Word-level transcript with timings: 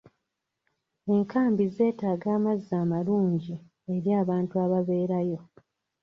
Enkambi 1.13 1.63
zeetaaga 1.75 2.27
amazzi 2.37 2.71
amalungi 2.83 3.55
eri 3.93 4.09
abantu 4.21 4.53
ababeera 4.65 5.19
yo. 5.29 5.39